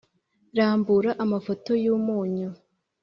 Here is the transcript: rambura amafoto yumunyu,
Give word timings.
rambura 0.57 1.09
amafoto 1.23 1.71
yumunyu, 1.83 2.49